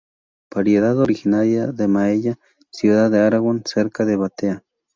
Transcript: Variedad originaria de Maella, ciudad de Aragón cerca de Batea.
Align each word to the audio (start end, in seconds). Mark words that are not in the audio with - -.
Variedad 0.51 0.97
originaria 0.97 1.67
de 1.67 1.87
Maella, 1.87 2.39
ciudad 2.71 3.11
de 3.11 3.19
Aragón 3.19 3.61
cerca 3.67 4.03
de 4.03 4.15
Batea. 4.15 4.63